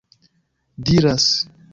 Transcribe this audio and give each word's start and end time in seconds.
diras 0.83 1.27